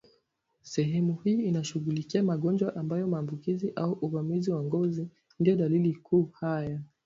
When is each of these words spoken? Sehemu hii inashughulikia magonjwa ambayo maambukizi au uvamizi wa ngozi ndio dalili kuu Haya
Sehemu 0.61 1.13
hii 1.23 1.41
inashughulikia 1.41 2.23
magonjwa 2.23 2.75
ambayo 2.75 3.07
maambukizi 3.07 3.71
au 3.75 3.91
uvamizi 4.01 4.51
wa 4.51 4.63
ngozi 4.63 5.07
ndio 5.39 5.55
dalili 5.55 5.93
kuu 5.95 6.23
Haya 6.25 6.79